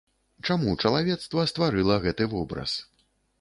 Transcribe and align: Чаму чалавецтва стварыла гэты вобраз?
Чаму 0.47 0.71
чалавецтва 0.83 1.45
стварыла 1.51 1.99
гэты 2.07 2.29
вобраз? 2.33 2.75